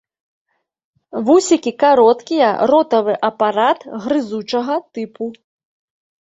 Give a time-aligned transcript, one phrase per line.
[1.27, 5.29] Вусікі кароткія, ротавы апарат грызучага тыпу.